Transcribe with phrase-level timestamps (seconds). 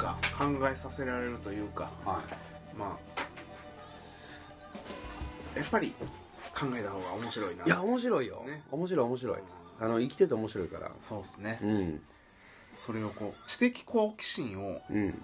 [0.00, 0.16] か。
[0.38, 2.22] 考えさせられるというかは
[2.76, 2.98] ま
[5.56, 5.94] あやっぱり
[6.54, 7.64] 考えた方が面白いな。
[7.64, 8.62] いいや面白いよ、ね。
[8.70, 9.38] 面白い面白い。
[9.80, 10.90] あの生きてて面白いから。
[11.02, 11.58] そうですね。
[11.62, 12.02] うん。
[12.76, 15.22] それをこう知的好奇心をうん。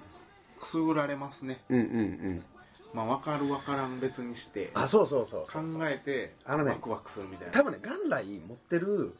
[0.60, 1.60] くすぐられますね。
[1.68, 1.92] うんうんう
[2.30, 2.44] ん。
[2.92, 7.52] まあ分かる分からん別にしてあそうそうそう考えてあのねワクワクするみたいな。
[7.52, 9.14] 多分ね元来持ってる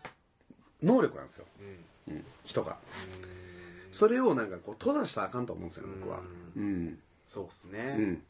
[0.83, 1.47] 能力なんですよ、
[2.09, 2.15] うん。
[2.15, 2.77] うん、人が
[3.97, 6.21] それをなんかこう閉ざしたらあかんと思うんですよ僕は。
[6.55, 6.99] うん。
[7.27, 7.95] そうっすね。
[7.97, 8.03] うん。
[8.03, 8.23] うん。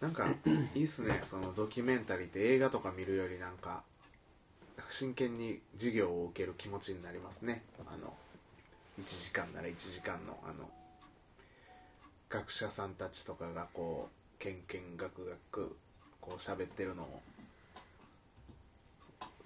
[0.00, 0.34] なんか
[0.74, 1.20] いいっすね。
[1.26, 3.82] そのドキュメンタリーって映画とか見るよりなんか
[4.88, 7.62] 真剣に授業を受ける気持ちになりますね。
[7.86, 8.14] あの
[8.98, 10.70] 1時間なら1時間のあの
[12.30, 15.76] 学者さんたちとかがこうけんけんがくがく
[16.22, 17.20] こう喋ってるのを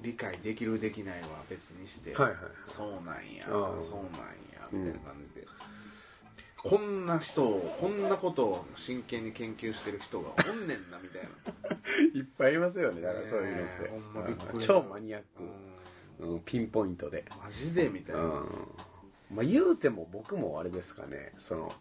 [0.02, 2.36] 理解できるできないは別にして、はいはい
[2.74, 5.46] そうなんやそうなんやみたいな感じで、
[6.56, 12.18] こんな人をこんなことを真剣に研究してる人がおんねんな みたいな。
[12.18, 15.22] いっぱいいますよねだからそういうのって、ねえほんまびっくり超マニアッ
[16.18, 17.20] ク、ううん、ピンポイントで。
[17.20, 18.68] んマジでみたいな、うん
[19.30, 21.72] まあ言うても僕もあれですかねその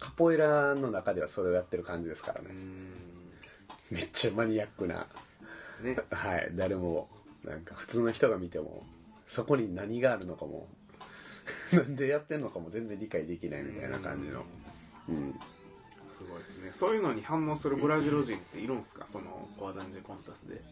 [0.00, 2.48] カポエラの中ではそれをやってる感じですからね。
[2.50, 2.92] うん。
[3.90, 5.06] めっちゃマニアックな。
[5.82, 5.96] ね。
[6.10, 7.08] はい誰も
[7.44, 8.84] なんか普通の人が見ても
[9.26, 10.68] そこに何があるのかも
[11.72, 14.44] なんでやってんのかも全然理解できないみたいな感じの。
[15.08, 15.34] うん。
[16.10, 16.70] すごいですね。
[16.72, 19.06] そういうのに反応するブラジル人っているんですか？
[19.06, 20.62] そのコアダンジコンタスで。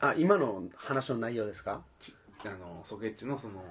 [0.00, 1.82] あ今の話の内容ですか？
[2.44, 3.64] あのソケッチのその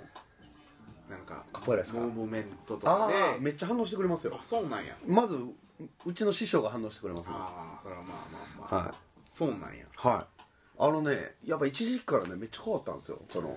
[1.10, 2.00] なんかカポエラですか。
[2.00, 3.14] ムーブメントとあかで。
[3.22, 4.38] あめっちゃ反応してくれますよ。
[4.42, 4.98] あそうなんや。
[5.06, 5.38] まず
[6.06, 8.12] うちの師匠が反応してくれますもんはああそれはまあ
[8.62, 8.96] まあまあ、い。
[9.30, 9.86] そうなんや。
[9.98, 10.41] はい
[10.84, 13.20] あのねやっぱ一時期からねめっちゃ変わったんですよ。
[13.30, 13.56] その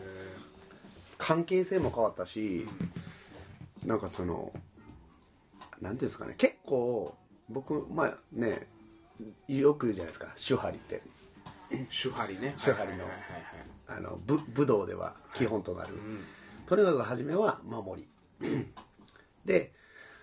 [1.16, 2.66] 関係性も変わったし、
[3.82, 4.52] なんかその
[5.80, 7.14] なんていうんですかね結構
[7.48, 8.66] 僕まあね
[9.48, 11.00] よく言うじゃないですか手張りって。
[11.90, 12.54] 手張りね。
[12.62, 12.92] 手張りの。
[12.92, 16.24] はいはいはいはいあの武武道では基本となる、うん。
[16.66, 18.08] とにかく初めは守り。
[19.46, 19.72] で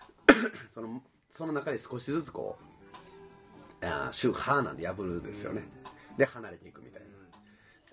[0.70, 1.02] その
[1.32, 2.60] その中で少しずつこ
[3.82, 5.64] うあー手ハーなんで破るんですよね、
[6.18, 7.08] で離れていくみたいな。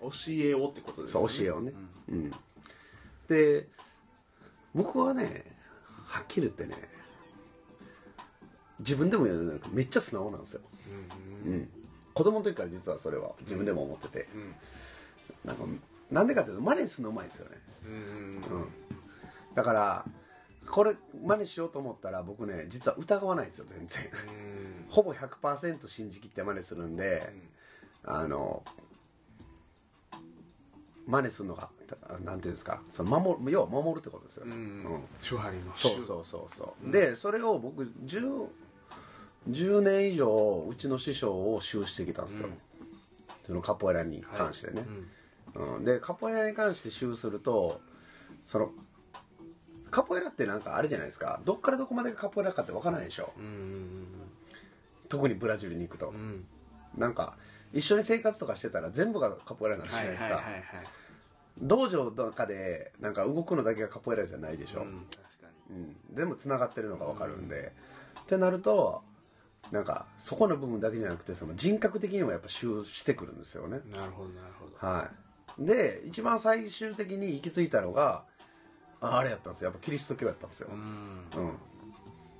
[0.01, 1.73] 教えをってことですそう教えをね、
[2.09, 2.31] うん。
[3.27, 3.67] で
[4.73, 5.43] 僕はね
[6.07, 6.75] はっきり言ってね
[8.79, 10.61] 自分でも言うなんかめっちゃ素直なんですよ、
[11.45, 11.69] うん
[12.13, 14.55] 子供の時から実はそれは自分でも思ってて、ん。
[15.45, 15.63] なんか
[16.11, 18.67] なんでかっていうと真似するのうまいんですよね、うんうんうん、
[19.55, 20.05] だから
[20.67, 24.03] これ真似しようと思ったら僕ね実は疑わないんですよ全然。
[24.03, 24.85] うん。
[24.89, 27.33] ほぼ100%信じきって真似するんで、
[28.05, 28.63] あの
[31.07, 34.45] 真似するのがたなんていうんですかその守る要は守るってことですよ。
[34.45, 34.59] ね、うん。
[34.59, 35.01] うん。
[35.23, 38.47] 手張りのそうそうそうそう、でそれを僕 10,
[39.49, 42.53] 10年以上うちの師匠を習してきたんですよ、うん。
[43.43, 44.85] そのカポエラに関してね、
[45.55, 45.77] うん。
[45.77, 47.81] うん、でカポエラに関して習すると
[48.45, 48.71] その
[49.89, 51.41] カポエラってなんかあれじゃないですか。
[51.45, 53.33] どっからどこまでがカポエラかってわからないでしょ。
[53.37, 54.07] うんうん
[55.09, 56.45] 特にブラジルに行くと、うんうん。
[56.95, 57.35] なんか
[57.73, 60.63] 一緒に生活とかしてたら全部がカポエラになるじゃないですか、はいはいはいはい
[61.61, 67.73] 道場の中でなんか動くのだけがカポエラじゃないでしょ、うん確かうん、全部つながってるのが分かるんで、
[68.21, 69.03] ってなると
[69.71, 73.81] なんかそこの部分だけじゃなくてその人格的にもやっぱ集してくるんですよね。
[73.85, 74.87] になるほどなるほど。
[74.87, 75.09] は
[75.59, 75.65] い。
[75.65, 78.23] で一番最終的に行き着いたのが
[79.01, 79.67] ああれやったんですよ。
[79.67, 80.77] やっぱキリスト教やったんですよ、うん。
[80.77, 81.53] うん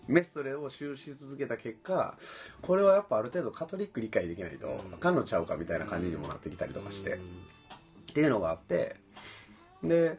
[0.09, 2.17] メストレを修し続けた結果
[2.61, 4.93] これはやっぱある程度カトリック理解できないとうん。
[4.95, 7.19] あかんのちゃうかみたいな感じにもなってきたりとかして、うん。
[7.19, 7.19] っ
[8.13, 8.95] ていうのがあって
[9.83, 10.17] で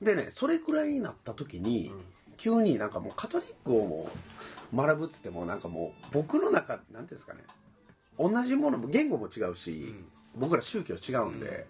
[0.00, 1.92] でねそれくらいになった時に、
[2.38, 4.08] 急になんかもうカトリックをも
[4.72, 7.40] う学ぶっつってもなんかもう僕の中なんていうんですかね
[8.18, 9.94] 同じものも言語も違うし、
[10.36, 11.66] 僕ら宗教違うんで、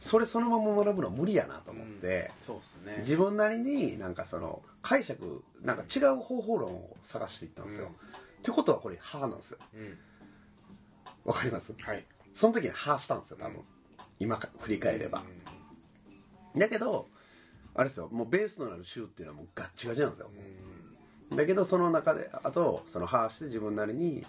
[0.00, 2.98] それそのまま学ぶのは無理やなと思って、そうっすね。
[3.00, 7.92] 自分なりになんかその解釈なんか違う方法論を探していったんですよ、うん。
[7.92, 7.94] っ
[8.42, 9.58] てことはこれ歯なんですよ。
[9.74, 9.98] うん
[11.24, 11.74] わかります？
[11.78, 12.06] はい。
[12.32, 13.64] その時に歯したんですよ多分、うん。
[14.18, 15.22] 今か振り返れば、
[16.56, 17.06] だけど
[17.74, 18.08] あれですよ。
[18.10, 20.30] もうベースとなる州っていうのはもうガッチガチなんですよ、
[21.36, 24.24] だけどその中であとその歯して自分なりに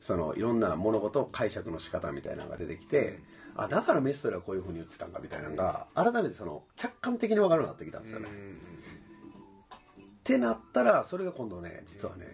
[0.00, 3.20] そのいろんな物事解釈の仕方みたいなのが出てきて、
[3.56, 12.26] あだからメストレはこういうふうに言ってたんかみたいなのが改めてその客観的に分かるようになってきたんですよね、ってなったらそれが今度ね実はね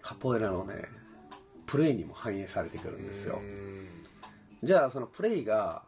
[0.00, 0.86] カポエラのね
[1.66, 3.40] プレイにも反映されてくるんですよ、
[4.62, 5.82] じゃあそのプレイが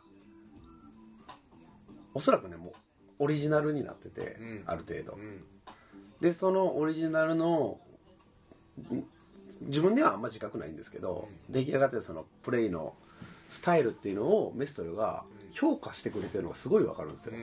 [2.14, 2.72] おそらくねもう
[3.18, 4.62] オリジナルになってて、うん。
[4.66, 5.14] ある程度。
[5.14, 5.44] うん。
[6.20, 7.78] でそのオリジナルの
[8.92, 9.04] ん
[9.62, 12.94] 自分ではあんま自覚ないんですけど、出来上がってるそのプレイの
[13.48, 17.34] スタイルっていうのをメストルが評価してくれてるのがすごいわかるんですよ、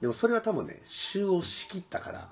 [0.00, 2.30] でもそれは多分ね週を仕切ったから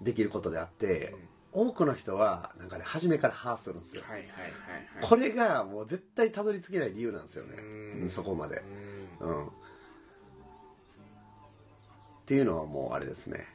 [0.00, 1.14] できることであって、
[1.52, 4.50] 多くの人はなんかね初めから把握するんですよ、はいはいはいはい。
[5.02, 8.62] これがもう絶対たどり着けない理由なんですよね、そこまで。
[9.20, 9.28] うん。
[9.28, 9.46] うん。
[9.46, 9.50] っ
[12.26, 13.46] ていうのはもうあれですね。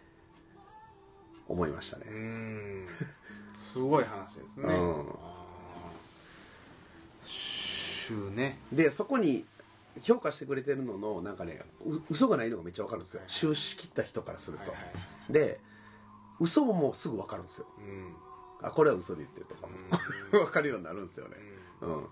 [1.48, 2.06] 思いましたね。
[3.58, 5.10] すごい話ですね、うん
[8.10, 8.60] 週ね。
[8.72, 9.46] でそこに
[10.02, 13.22] 評価してくれてるののなんかねう嘘がないのがめっちゃわかるんですよ。
[13.22, 14.88] はい収し切った人からすると、はいは
[15.30, 15.34] い。
[15.34, 15.60] で
[16.40, 17.66] 嘘ももうすぐわかるんですよ。
[17.78, 18.14] うん。
[18.62, 19.74] あこれは嘘で言ってるとかも。
[20.46, 21.36] わかるようになるんですよね。
[21.82, 22.08] うん。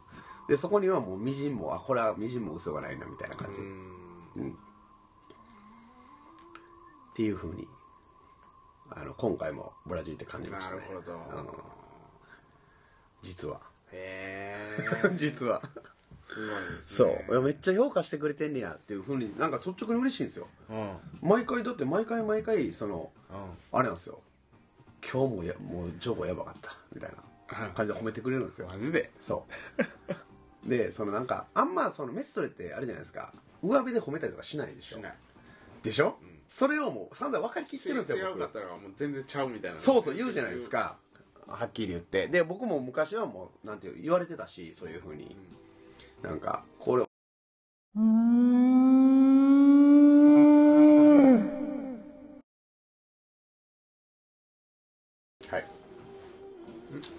[0.48, 4.52] でそこにはもうみじんもあこれはみじんも嘘がないなみたいな感じ、ううんん。
[4.52, 4.54] っ
[7.14, 7.68] ていうふうに
[8.90, 10.82] あの今回もブラジルって感じましたね。
[10.82, 11.48] なるほど、うん。
[13.22, 13.60] 実は
[13.92, 14.56] へ
[15.06, 15.62] え 実は。
[16.28, 17.08] すごいですそう。
[17.08, 20.48] ねいやめっちゃ評価してくれてんねやっていうふうになんか率直に嬉しいんですよ。
[20.70, 20.78] うん。
[20.78, 23.12] うん毎回だって毎回毎回その
[23.72, 24.22] あれなんですよ。
[25.12, 27.12] 今日もやもう情報やばかったみたい
[27.50, 28.68] な感じで褒めてくれるんですよ。
[28.68, 29.12] マジで？
[29.20, 29.46] そ
[30.66, 30.68] う。
[30.70, 33.34] でそのなんかあんまそのメストレってあれじゃないですか。
[33.64, 34.98] 上辺で褒めたりとかしないでしょ。
[34.98, 35.18] しない。
[35.82, 36.16] でしょ、ん。
[36.48, 38.40] それをもう散々分かりきってるんですよ僕。
[38.40, 39.80] 違うかったらもう全然ちゃうみたいな。
[39.80, 40.98] そうそう言うじゃないですか
[41.48, 42.28] はっきり言って。
[42.28, 45.36] で僕も昔はもうなんていう言われてたしそういうふうに。
[46.22, 47.04] なんかこれ
[55.50, 55.66] はい。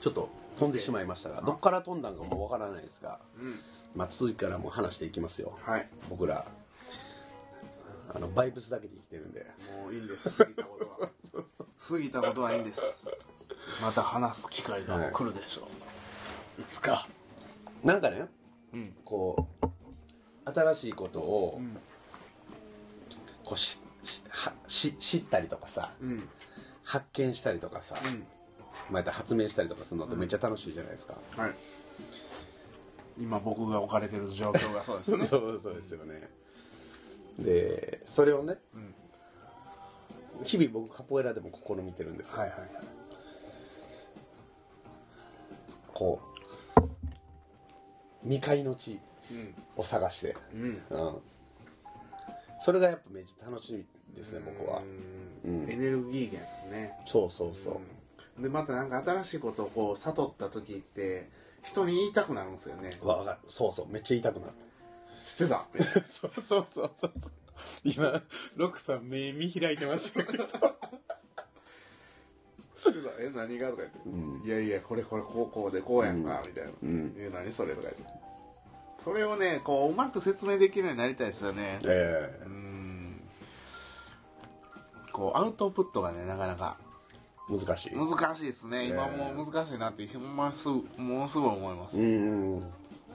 [0.00, 0.28] ちょっと
[0.58, 3.60] 飛んでしまいましたがどっから飛んだんかもうわからないですが、うん。
[3.94, 5.56] まあ、続きからも話していきますよ。
[5.62, 5.88] はい。
[6.10, 6.44] 僕ら
[8.14, 9.46] あのバイブスだけで生きてるんで。
[9.82, 10.44] もういいんです。
[10.44, 11.10] 過ぎたことは。
[11.88, 13.10] 過ぎたことはいいんです
[13.80, 15.68] また話す機会が来るでしょ
[16.58, 17.08] う、い、つか。
[17.84, 18.26] なんかね
[18.74, 18.94] うん。
[19.04, 19.68] こう
[20.52, 21.76] 新しいことをん。
[23.44, 26.28] こうししはし知ったりとかさうん。
[26.84, 28.24] 発見したりとかさ、うん。
[28.90, 31.54] また発明したりとかするのってめっちゃ楽しいじゃないですか、はい。
[33.18, 35.24] 今僕が置かれてる状況がそうですね。
[35.26, 36.28] そうそうですよね。
[37.38, 38.94] でそれをね、ん。
[40.44, 42.70] 日々僕カポエラでも試みてるんですよ、はいはいはい
[45.98, 46.20] こ
[46.76, 46.80] う
[48.22, 49.00] 未開の地
[49.30, 49.54] うん。
[49.76, 50.82] を探して、うん。
[50.88, 51.16] うん、
[52.60, 53.84] それがやっぱめっちゃ楽しみ
[54.16, 54.80] ですね僕は。
[55.44, 55.62] うん。
[55.62, 56.92] うんエネルギー源ですね。
[57.04, 57.76] そうそうそう、
[58.36, 58.42] うん。
[58.42, 61.28] でまたなんか新しいことをこう悟った時って
[61.62, 62.90] 人に言いたくなるんですよね。
[63.02, 63.38] わかる。
[63.48, 63.88] そうそう。
[63.88, 64.52] めっちゃ言いたくなる。
[65.24, 65.66] 知ってた？
[66.08, 67.12] そうそうそうそう。
[67.84, 68.22] 今
[68.56, 70.44] ロクさん目見開いてましたけど
[73.18, 73.68] え何が？
[73.70, 77.74] とか言って、うんいやいやこれこれこうこうでこうやんか、みたいな、うんえ何それ？
[77.74, 78.18] とか言って。
[79.02, 81.78] それをねこううまく説明できるようになりたいですよね。
[81.84, 83.20] えうん。
[85.12, 86.76] こうアウトプットがねなかなか。
[87.50, 87.92] え難しい。
[87.94, 88.88] 難しいですね。
[88.88, 89.10] 今え。
[89.14, 92.62] えもう難しいなってほんますぐものすごい思います、うん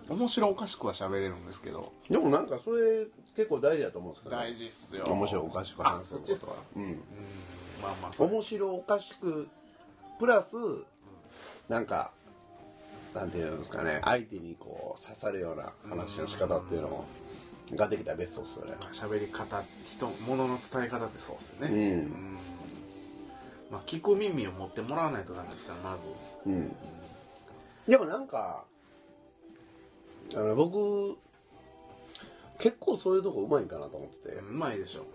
[0.09, 1.93] 面白おかしくは喋れるんですけど。
[2.09, 3.05] でもなんかそれ
[3.37, 5.05] 結構大事だと思うんですけど、大事っすよ。
[5.05, 6.51] 面白おかしくあ話すそっちっすか？
[6.75, 6.83] うん。
[6.83, 7.01] うん
[7.83, 9.47] まあまあ面白おかしく
[10.17, 10.55] プラス
[11.67, 12.11] なんか
[13.13, 17.05] なんていうんですかね相手にこう刺さるような話の仕方っていうの
[17.75, 18.73] ができたらベストですよね。
[18.91, 21.67] 喋り方人物の伝え方ってそうですよね。
[21.67, 22.37] うん。
[23.71, 26.03] まあ、聞く耳を持ってもらわないとダメですからまず。
[26.45, 26.75] うん。
[27.87, 28.65] でもなんか
[30.35, 31.17] あの僕
[32.59, 35.05] 結構そういうとこうまいんかなと思ってうまいでしょ。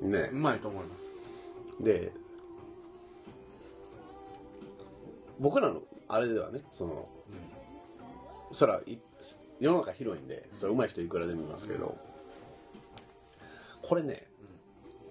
[0.00, 0.30] てね。
[0.32, 1.19] うまいと思います
[1.80, 2.12] で
[5.38, 7.08] 僕らのあれではねその
[8.52, 8.98] そらい
[9.58, 11.96] 世の中広いんでそれ上手い人いくらでもいますけど、
[13.82, 14.26] これね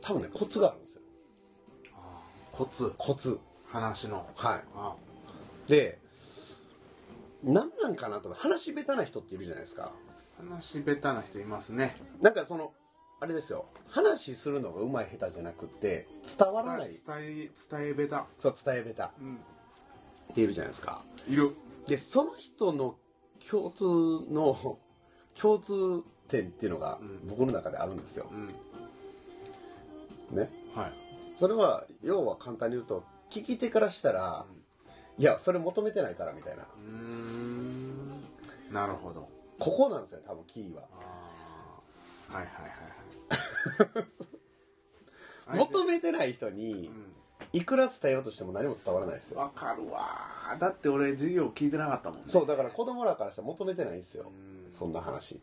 [0.01, 1.01] 多分ねコツがあるんですよ。
[2.51, 2.93] コツ。
[2.97, 3.39] コツ。
[3.67, 4.27] 話の。
[4.35, 4.63] はい。
[4.75, 4.95] あ
[5.67, 5.99] で
[7.43, 9.91] 何なんかなと話下手な人っているじゃないですか。
[10.37, 11.95] 話下手な人いますね。
[12.21, 12.73] なんかその
[13.21, 13.65] あれですよ。
[13.87, 16.07] 話するのが上手い下手じゃなくって
[16.37, 16.89] 伝わらない。
[16.89, 19.23] 伝え伝え下そう伝え下手。
[19.23, 19.37] うん。
[20.29, 21.01] 手っているじゃないですか。
[21.27, 21.55] いる。
[21.87, 22.95] でその人の
[23.49, 23.83] 共通
[24.31, 24.77] の
[25.39, 27.27] 共通点っていうのがうん。
[27.27, 28.27] 僕の中であるんですよ、
[30.31, 30.37] うん。
[30.37, 30.49] ね。
[30.73, 30.93] はい。
[31.35, 34.45] それは要は簡単に言うと聞き手からしたら、
[35.17, 36.63] いやそれ求めてないからみたいな。
[36.63, 38.23] うーん。
[38.71, 39.27] なるほど。
[39.57, 40.83] ここなんですよ多分キーは。
[40.93, 42.71] あはいはいはい
[45.53, 46.91] 求めてない人に
[47.53, 49.39] いくら伝えようとしても何も伝わらないですよ。
[49.39, 50.55] わかるわ。
[50.59, 52.25] だって俺授業聞いてなかったもんね。
[52.27, 54.29] そうだから子供らからしたら求めてないんですよ。
[54.29, 54.71] うん。
[54.71, 55.41] そんな話。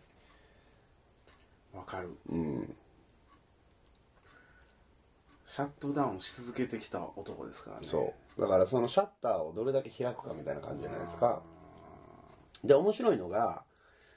[1.75, 2.17] わかる。
[2.29, 2.77] うん。
[5.49, 7.87] シャットダウンし続けてきた男ですからね。
[7.87, 8.41] そう。
[8.41, 11.43] だからそのシャッターをどれだけ開くかみたいな感じじゃないですか。
[12.63, 13.65] で面白いのが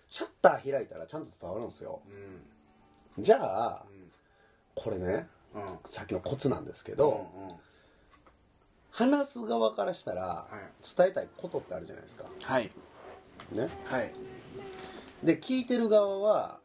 [0.10, 2.02] シャッター開いたらちゃんと伝わるんですよ。
[2.08, 2.42] うん
[3.18, 3.86] じゃあ
[4.76, 5.28] これね
[5.86, 7.28] さっきのコツなんですけうんど、
[8.92, 10.96] 話す側からしたらはい。
[10.98, 12.26] 伝えたいことってあるじゃないですか。
[12.44, 12.72] はい。
[13.52, 13.70] ね。
[13.86, 14.14] はい。
[15.24, 16.60] で聞いてる側は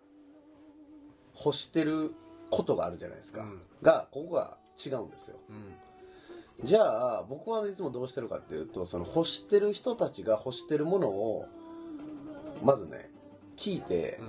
[1.37, 2.15] 欲してる
[2.51, 3.61] ことがあるじゃないですか、うん。
[3.83, 5.37] がここが違うんですよ。
[5.49, 5.75] うん。
[6.63, 11.49] じゃあ僕はいつもどうしてるかっていうとその欲してる人たちが欲してるものを
[12.63, 13.11] まずね
[13.57, 14.21] 聞いて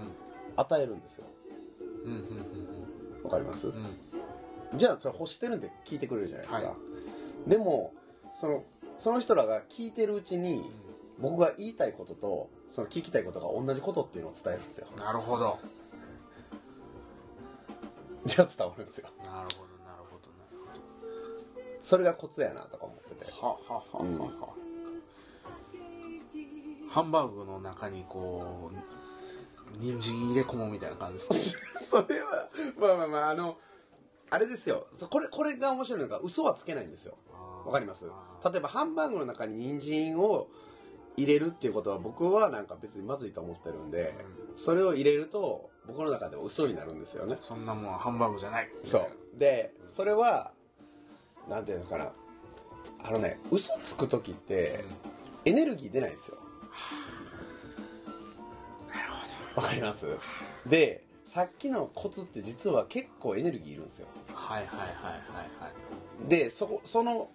[0.55, 1.25] 与えるんですよ
[3.23, 3.75] わかります、うん。
[3.75, 3.99] うん
[4.77, 6.75] じゃあそれ欲してるんで聞いてくれるじゃないですか、は
[7.47, 7.49] い。
[7.49, 7.93] でも
[8.33, 8.63] その
[8.97, 10.69] その人らが聞いてるうちに
[11.19, 14.87] 僕が言いたいこととその聞きたいことが同じことっていうのを伝えるんですよ。
[14.97, 15.59] なるほど。
[18.25, 19.07] じゃあ伝わるんですよ。
[19.23, 20.27] なるほどなるほど。
[20.65, 20.79] なる
[21.83, 23.31] それがコツやなとか思ってて。
[23.31, 23.99] ほどははは。
[23.99, 24.03] は
[24.47, 24.53] は、
[26.89, 28.75] ハンバーグの中にこう
[29.79, 31.55] 人参入れ込むみたいな感じです。
[31.55, 33.57] ね それはまあまあまああの
[34.29, 34.87] あれですよ。
[34.93, 37.15] そこれこれが面白いのが嘘はつけないんですよ。
[37.65, 38.05] わかります？
[38.09, 40.47] あ例えばハンバーグの中に人参を
[41.17, 44.13] 入れるっていうことは僕はなんか別にまずいと思ってるんで、
[44.55, 47.37] それを入れると僕の中では嘘になるんですよね。
[47.41, 48.69] そんなもんはハンバーグじゃない。
[48.83, 49.39] そう。
[49.39, 50.51] でそれは
[51.47, 52.11] なんていうのかな。
[53.03, 54.83] あのね嘘つく時って
[55.45, 56.37] エネルギー出ないんですよ。
[56.37, 57.04] なるほ
[59.55, 60.07] わかります？
[60.65, 64.07] でさっきのコツって実は結構エネルギーいるんですよ。
[64.27, 64.93] どはいはいはいはい
[65.59, 65.69] は
[66.25, 66.29] い。
[66.29, 67.29] でそこその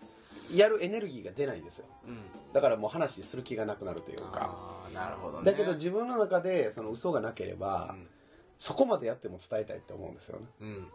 [0.53, 1.87] やるエネルギーが出ないんですよ。
[2.07, 2.21] うん。
[2.53, 4.31] だからもう話する気がなくなるというか。
[4.35, 5.50] ああなるほどね。
[5.50, 7.95] だけど自分の中でその嘘がなければ、
[8.59, 10.47] そこまでやっても伝えたいって思うんですよね。
[10.61, 10.69] うん。
[10.69, 10.87] うん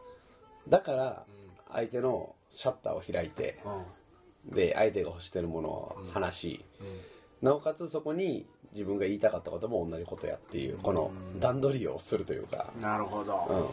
[0.67, 1.23] だから
[1.71, 3.59] 相手のシャッターを開いて
[4.45, 4.55] うん。
[4.55, 6.65] で相手が欲してるものを話し、
[7.41, 12.73] なおかつそこに自分が言いたかったことも同じことやっていうこの段取りをするというか。
[12.75, 13.65] うんなるほど、うん。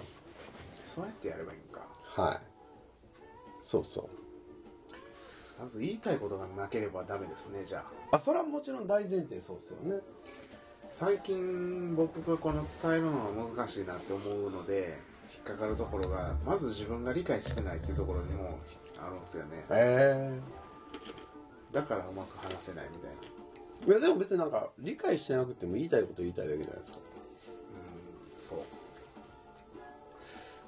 [0.86, 1.80] そうやってやればいいんか。
[2.04, 2.40] はい。
[3.62, 4.08] そうそう。
[5.60, 8.16] まず言いたいことがなければダメですねじゃあ。
[8.16, 10.00] あそれはもちろん大前提そうですよね。
[10.90, 14.98] 最近僕がこの伝えるのは難しいなって思うので
[15.34, 18.58] 引っかかるところがまず自分が理解してないっていうところにも
[19.00, 19.64] あるんですよね。
[19.70, 20.38] へ
[21.72, 23.16] だからうまく話せないみたいな。
[23.22, 23.41] え
[23.86, 26.98] いやでも別になんか理解してなくても言いたいこと言いたいだけじゃないですか。
[28.38, 28.64] うんそ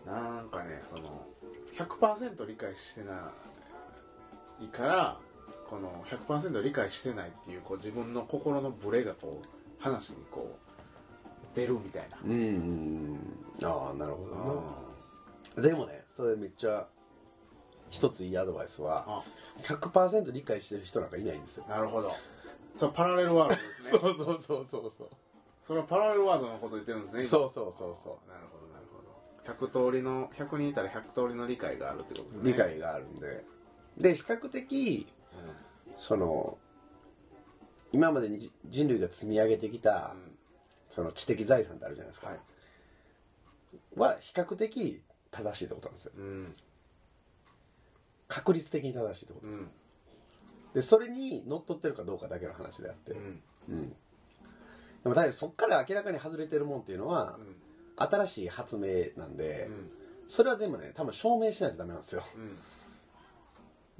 [0.06, 0.10] う。
[0.10, 1.24] なんかねその
[1.74, 3.30] 100%理解してな
[4.62, 5.18] いから
[5.66, 10.56] この100%理解してないっていうこう自分の心のブレがこう話にこ
[11.52, 12.18] う出るみたいな。
[12.24, 13.18] うんうん
[13.62, 14.26] ああなるほ
[15.56, 15.68] あどな。
[15.68, 16.86] でもねそれめっちゃ
[17.90, 19.22] 一ついいアドバイスはあ
[19.62, 21.64] 100%理解してる人なんかいないんですよ。
[21.68, 22.12] なるほど
[22.74, 23.98] それパラレルワールドですね。
[23.98, 25.08] そうそうそうそうそう。
[25.62, 27.28] それはパラレルワールドのこと言ってるんですね今。
[27.30, 29.66] そうそうそうそなるほどなるほど。
[29.66, 32.52] 100通りの100人いたら100通りの理解があるってことですね。
[32.52, 33.44] 理解があるんで。
[33.96, 35.06] で比較的
[35.96, 36.58] その
[37.92, 40.38] 今までに人類が積み上げてきたうん。
[40.90, 42.38] その知的財産ってあるじゃないですか、はい。
[43.96, 45.02] は比較的
[45.32, 46.12] 正しいってことなんですよ。
[46.16, 46.54] うん。
[48.28, 49.70] 確率的に正しいってことうん
[50.74, 53.12] でそれにのっとってるかどうかだけの話であって。
[53.12, 53.42] うん。
[53.68, 53.88] うん。
[53.88, 53.94] で
[55.08, 57.56] もだそっから明らかに外れてるもんっていうのはうん。
[57.96, 59.90] 新しい発明なんで、うん。
[60.28, 62.24] それはでもね多分証明しないとダメなんですよ。
[62.36, 62.58] うん。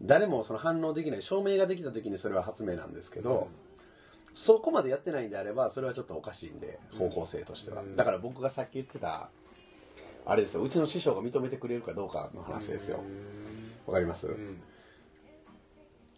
[0.00, 3.47] 誰もその反応できない証明ができた時にそれは発明なんですけど、
[4.35, 7.95] そこまでやってないんであればそれはちょっとおかしいんで方向性としては、うん。
[7.95, 9.28] だから僕がさっき言ってた
[10.26, 10.62] あれですよ。
[10.62, 12.99] うちの師匠が認めてくれるかどうかの話ですよ。
[13.87, 14.61] わかります、うん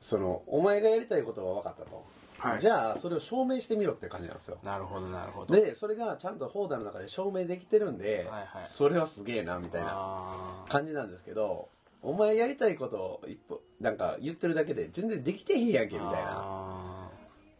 [0.06, 2.06] そのお前がやりたいことは分かったと、
[2.38, 2.60] はい。
[2.60, 4.58] じゃあそれを証明してみろって感じなんですよ。
[4.62, 5.52] なるほどなるほど。
[5.52, 8.66] でそれがちゃんとホーダーの中で証明できてるんで、はいはい。
[8.66, 11.68] それはすげえなみたいな感じなんですけど
[12.02, 16.30] お前やりたいことを一歩なんか言ってるだけで全然できてへんやんけみたいな。
[16.30, 17.08] あ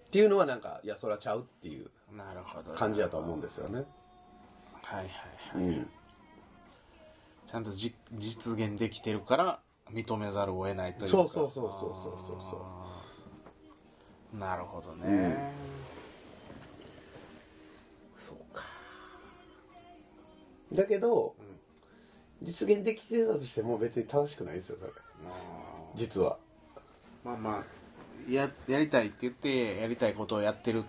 [0.07, 3.85] っていうのはなんかいやそれはちゃうっていうーなるほど感じだと思うんですよね。
[4.85, 5.09] はいはい
[5.59, 5.89] はい、うん。
[7.45, 9.59] ちゃんとじ実現できてるから
[9.93, 11.09] 認めざるを得ないというか。
[11.09, 11.95] そうそうそうそう
[12.27, 12.67] そうそ
[14.35, 15.53] うなるほどね、
[18.17, 18.65] そうか。
[20.73, 22.47] だけどうん。
[22.47, 24.93] 実現できてたとしても別に正しくないですよそれ。
[25.25, 25.35] まあ
[25.95, 26.39] 実は。
[27.25, 30.83] まあまあややりたいって言ってやりたいことをやってるっ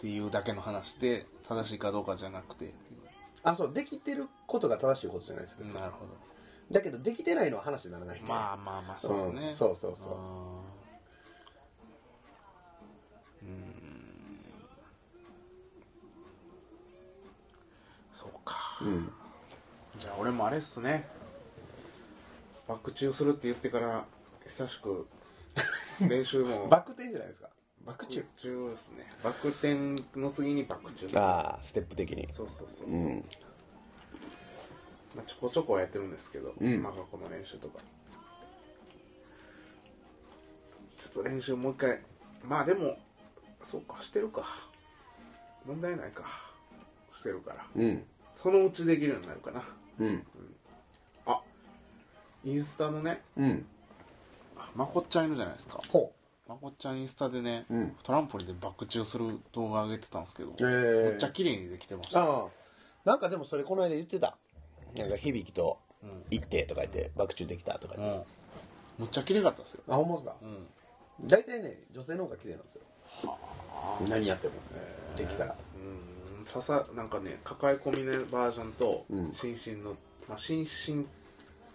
[0.00, 2.74] ていうだけの話で正しいかどうかじゃなくて。
[3.44, 6.31] あそうできてることが正しいことじゃないですなるほど
[6.72, 8.22] だけどできてないのは話にならないん。
[8.22, 10.12] でまあまあまあそうですね、んそうそうそう。
[13.44, 13.74] うん。
[18.14, 18.56] そうか。
[18.80, 19.12] うん。
[19.98, 21.06] じゃあ俺もあれっすね。
[22.66, 24.06] バク宙するって言ってから
[24.46, 25.06] 久しく
[26.08, 26.68] 練習も。
[26.68, 27.50] バク転じゃないですか。
[27.84, 29.12] バクバク宙宙ですね。
[29.22, 29.74] バク転
[30.16, 32.32] の次にバク宙ああステップ的に。
[32.32, 33.24] そうそうそうそう、うん
[35.14, 36.82] まあ、ちょこちょこはやってるんですけど、うん。
[36.82, 37.80] まあこの練習とか。
[40.98, 42.00] ちょっと練習もう一回。
[42.44, 42.96] まあでも
[43.62, 44.44] そうかしてるか。
[45.66, 46.24] 問題ないか。
[47.12, 47.66] してるから。
[47.74, 48.04] うん。
[48.34, 49.62] そのうちできるようになるかな。
[49.98, 50.26] うん。
[51.26, 51.40] あ
[52.44, 53.22] インスタのね。
[53.36, 53.66] うん。
[54.56, 55.80] あまこっちゃんいるじゃないですか。
[55.88, 56.12] ほ
[56.48, 57.96] まこっちゃんインスタでね、うん。
[58.02, 62.46] トランポリンでバック中する動画上げてたんですけど、うえめっちゃ綺麗にできてました。
[63.04, 64.36] なんかでもそれこの間言ってた
[64.94, 66.24] なんか響とうん。
[66.30, 68.18] 行ってとか言ってバク宙できたとかう言って。
[68.20, 68.24] ん。
[68.98, 69.80] むっちゃ綺麗かったですよ。
[69.88, 70.34] あほんまですか？
[70.42, 71.26] うん。
[71.28, 72.82] 大体ね女性の方が綺麗なんですよ。
[73.06, 74.54] は何やっても。
[75.14, 75.56] あできたら。
[75.76, 76.44] うん。
[76.44, 79.32] ささなんかね抱え込みねバージョンとうん。
[79.32, 79.96] 心身の、
[80.28, 81.06] まあ、心身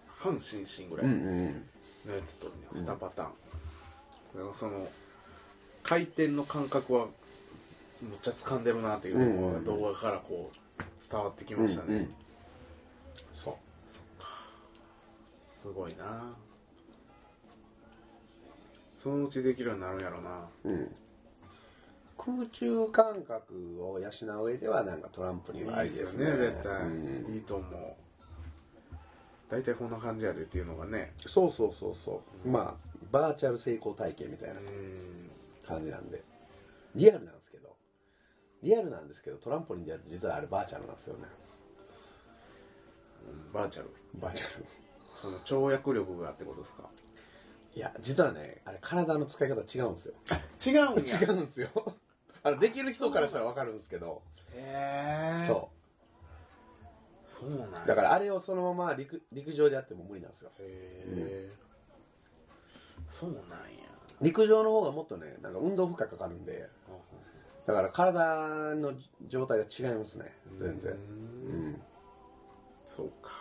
[0.07, 1.15] 半心身ぐらいうんう
[1.49, 1.65] ん
[2.05, 3.31] のやつとね、2パターン。
[4.35, 4.87] だからその
[5.83, 7.07] 回転の感覚は
[8.01, 12.15] むっちゃ掴んでるなっていうのがうん動画からこう伝わってきうんましたね、うんうん
[13.37, 13.53] そう。
[13.87, 14.25] そっか。
[15.53, 16.33] すごいな。
[18.97, 20.49] そのうちできるようになるんやろな。
[20.63, 20.95] うん。
[22.17, 24.09] 空中感覚を養
[24.41, 27.33] う上ではなんかトランプリンはありいいでですすねよね絶対、うん。
[27.35, 28.95] いいと思う。
[29.49, 31.13] 大体こんな感じやでっていうのがね。
[31.19, 32.49] そうそうそうそう。
[32.49, 35.29] まあバーチャル成功体験みたいなうん。
[35.65, 36.23] 感じなんで。
[36.95, 37.75] リアルなんですけど。
[38.63, 41.25] リアルなんですけどトランポリンでやると実はあれバーチャルなんですよね
[43.53, 43.89] バーチャル。
[44.15, 44.65] バーチャル。
[45.15, 46.83] その跳躍力がってことですか？
[47.75, 50.13] いや実はねあれ体の使い方違うんですよ。
[50.65, 51.19] 違うんや。
[51.19, 51.69] 違うんですよ。
[52.43, 54.21] あのできる人からしたら分かるんですけど。
[54.53, 55.69] へえそ
[57.27, 57.83] そうなんや。
[57.85, 60.51] うだからあれをそのまま陸陸上でやっても無理なんですよ。
[60.59, 61.51] へえ、
[63.07, 63.47] そうなんや。
[64.21, 66.67] 陸上の方がもっとねなんか運動負荷かかるんで。
[67.67, 68.93] だから体の
[69.27, 70.93] 状態が違いますね全然。
[70.93, 70.99] うう
[71.51, 71.69] ん。
[71.71, 71.81] ん
[72.87, 73.31] そうか。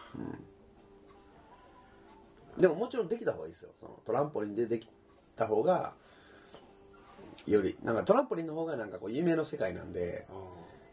[2.59, 3.70] でももちろんできた方がいいですよ。
[3.78, 4.88] そのトランポリンででき
[5.37, 5.94] た方が
[7.46, 10.26] よりなんかトランポリンの方がなんかこう夢の世界なんで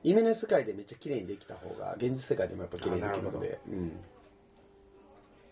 [0.04, 3.92] 夢の世界でめっちゃ綺麗にできた方が現実世界でもやっぱ綺麗にできるんあなで、うん、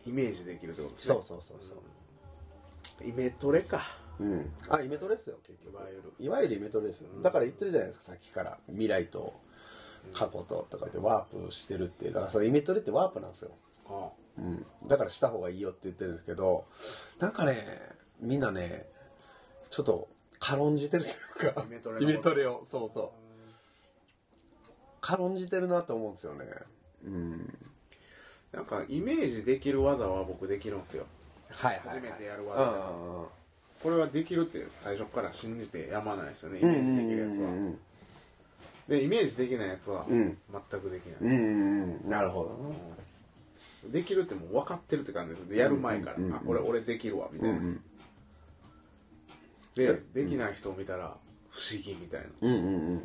[0.05, 1.15] イメージできるってことですね。
[1.15, 1.73] そうそうそうそ
[3.03, 3.07] う。
[3.07, 3.81] イメトレか。
[4.19, 5.73] うん、あイメトレですよ結局。
[5.73, 6.13] いわゆる。
[6.19, 8.59] いわゆるイメトレですよ、だから言ってるじゃないですかさっきから。
[8.67, 9.33] 未来と
[10.13, 13.51] 過去ととか言ってワープしてるってだからそのイメトレってワープなんですよ、
[13.89, 16.65] あうん、だからした方がいいよって言ってるんですけど
[17.19, 17.79] なんかね
[18.19, 18.85] みんなね
[19.69, 20.09] ちょっと
[20.41, 22.65] 軽んじてるというかイメトレメトレを。
[22.69, 23.09] そうそう。
[24.99, 26.45] 軽んじてるなと思うんですよね。
[27.05, 27.57] うん。
[28.51, 31.05] なんかイメージできる技は僕できるんですよ。
[31.51, 33.29] はい初めてやるうん技でも
[33.83, 37.49] これはできるって最初から信じてやまないですよねイメージできるやつは。
[37.49, 37.79] うん
[38.87, 40.37] でイメージできないやつはうん。
[40.69, 42.09] 全くできない、うんうんうん。
[42.09, 42.69] なるほど。
[42.69, 42.75] ね
[43.91, 47.81] できるってもう分かってるって感じでやる前から、うんうんあこれ俺できるわみたいな、うんうん。
[49.75, 51.15] でできない人を見たら
[51.49, 52.27] 不思議みたいな。
[52.41, 52.95] うんうんうん。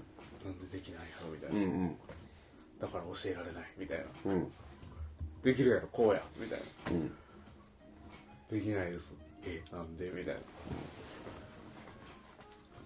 [0.44, 1.96] なんでできないやろみたいな、うんうん。
[2.80, 4.32] だから教えられないみたいな。
[4.32, 4.52] うん。
[5.42, 6.64] できるやろこうやみたいな。
[6.92, 7.12] うん。
[8.50, 9.12] できないです。
[9.44, 10.40] えなんでみたいな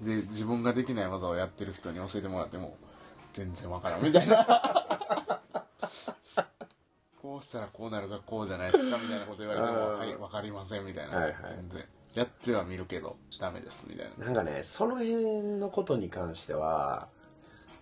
[0.01, 2.77] で自分ができない技をやってる人に教えてもらっても
[3.33, 4.47] 全然わからんみたいな。
[7.21, 11.35] こうしたらこうなるがこうじゃないですかみたいなこと言われてもはいわかりませんみたいな、はいはい。
[11.57, 11.85] 全然。
[12.15, 14.25] やってはみるけどダメですみたいな。
[14.27, 17.09] なんかねその辺のことに関しては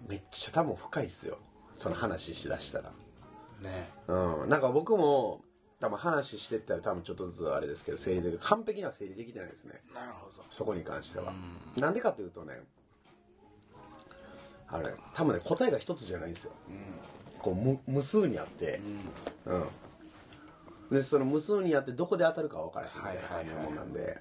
[0.06, 1.38] めっちゃ多分深いっすよ。
[1.76, 2.92] その話しだしたら。
[3.60, 3.90] ね。
[4.08, 4.48] うん。
[4.48, 5.40] なんか僕も
[5.80, 9.80] 多分話してったら多分ちょっとずつあれですけど整理で完璧には整理できてないですね。
[9.94, 10.44] なるほど。
[10.50, 11.32] そこに関しては。
[11.76, 12.60] うなんでかというとね
[14.66, 16.52] あれ多分ね答えが一つじゃないんですよ。
[16.68, 16.82] うん。
[17.38, 18.80] こう無無数にあって。
[19.46, 19.54] うん。
[19.54, 19.68] うん。
[20.90, 24.18] でその無数にあってどこで当たるか分からへんみたいな感じのもんなんで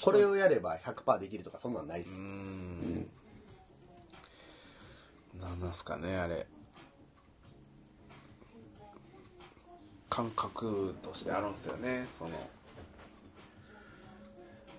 [0.00, 2.10] これをやれば100%できるとかそんなんないっす。
[2.10, 3.10] うーん。
[5.40, 6.46] なんなんすかねあれ
[10.14, 12.30] 感覚としてあるんですよねその。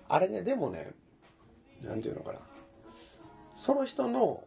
[0.08, 0.92] あれねでもね
[1.84, 2.38] なんていうのかな。
[3.54, 4.44] その人の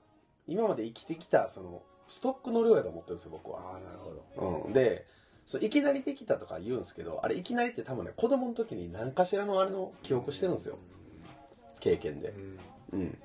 [0.47, 3.59] 今まで生きてきたそのストックの量やと思ってるんですよ僕は。
[3.59, 4.65] ああなるほど。
[4.65, 5.05] うん、で
[5.45, 10.79] そういきなりできたとか言うんですけどあれいきなりって多分ね子供の時に何かしらのあれの記憶してるんですよ。
[11.79, 12.33] 経験で。
[12.91, 12.99] うん。
[12.99, 13.17] うん。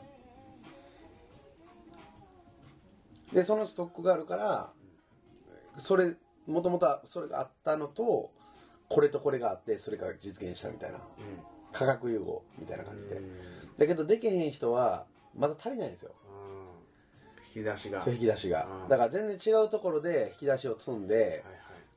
[3.32, 4.70] でそのストックがあるから
[5.78, 6.14] それ
[6.46, 8.30] もともとそれがあったのと
[8.88, 10.98] これとこれがあってそれが実現したみたいな。
[11.72, 13.20] 化学融合みたいな感じで。
[13.78, 16.12] だけどできへん人はまだ足りないんですよ。
[17.54, 18.02] 引き出しが。
[18.02, 18.66] そう引き出しが。
[18.84, 18.88] うん。
[18.88, 21.42] だから全然違うところで引き出しを積んではいはい。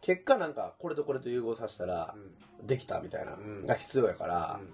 [0.01, 2.15] 結果なんかこれとこれと融合させたら
[2.59, 2.67] うん。
[2.67, 3.65] できたみたいなうん。
[3.65, 4.69] が必要やからうん。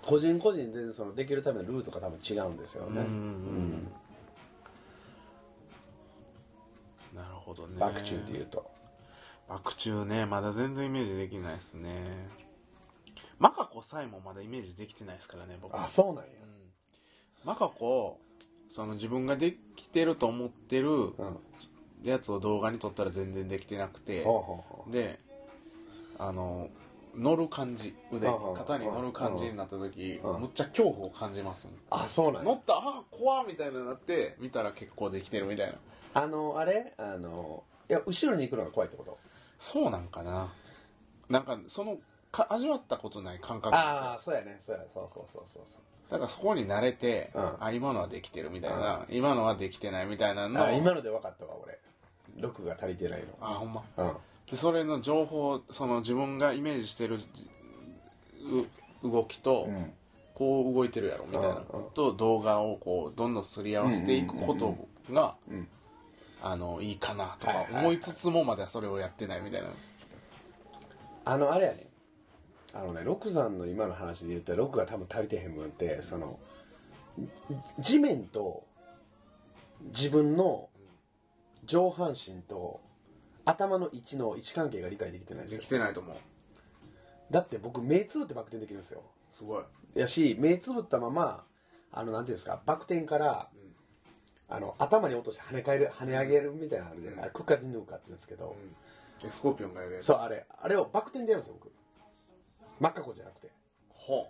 [0.00, 3.00] 個人個人全然そのできるためのルートが多分違うんですよね。
[3.00, 3.88] うん
[7.54, 7.78] ほどね。
[7.78, 8.70] バクチューっていうと。
[9.48, 12.28] バクチューねまだ全然イメージできないですね。
[13.38, 15.78] マカコさえもまだイメージできてないですからね僕。
[15.78, 16.22] あそうなんや。
[16.42, 16.48] うん。
[17.44, 18.18] マカコ
[18.74, 21.38] その自分ができてると思ってるうん。
[22.02, 24.24] やつを動画に撮ったら全然できてなくて。
[24.90, 25.18] で
[26.18, 26.68] あの
[27.16, 28.28] 乗る感じ腕。
[28.56, 30.40] 肩に乗る感じになった時うん。
[30.40, 31.74] むっちゃ恐怖を感じますもん。
[31.90, 32.42] あそうなんや。
[32.44, 35.74] 乗ったあ怖っみたいななって見たら結構できてるみたいな
[36.14, 36.92] あのあれ？
[36.96, 39.18] あのいや後ろに行くのが怖いってこと？
[39.58, 40.52] そうなんかな。
[41.28, 41.98] なんかその
[42.30, 43.74] か味わったことない感覚。
[43.74, 44.56] ああそうやね。
[44.60, 45.62] そうやそうそうそうそう。
[46.10, 47.56] だからそこに慣れて、うん。
[47.60, 51.78] あ今のはできてるみたいな、今のはできてないみたいなのあ今ので分かったわ俺。
[52.36, 53.82] 6が足りてないあほんま？
[53.96, 54.16] のうん。
[54.50, 57.20] でそれの情報その自分がイメージしてる
[59.02, 59.92] う動きと、うん。
[60.34, 61.90] こう動いてるやろみたいなうんうん。
[61.92, 64.76] と動画をこうどんどんすり合わせていくこと
[65.12, 65.68] がうん
[66.42, 69.68] あのいいかなとか思いつつもまだそれをやってないみたいな。
[71.24, 71.86] あのあれやね。
[72.74, 76.38] あのね六山の今の話で言ったら6が多分足りてへん分ってその
[77.78, 78.64] 地面と
[79.94, 80.68] 自分の
[81.64, 82.80] 上半身と
[83.44, 86.16] 頭の位置の位置関係が理解できてないんでですきよてないと思う。
[87.30, 89.02] だって僕目つぶってバク転できるんですよ。
[89.32, 91.44] すごいやし目つぶったまま
[91.92, 93.48] あのなんていうんですかバク転から、
[94.54, 98.56] あの頭に落として跳ね返る跳ね上げるみたいなのあるじゃない、あれクッカディヌーカって言うんですけど、
[99.24, 100.06] うん、スコーピオンがやるやつ？
[100.06, 100.44] そうあれ。
[100.62, 101.72] あれをバク転でやるんですよ僕。
[102.80, 103.48] 真っ赤子じゃなくて。
[103.88, 104.28] ほ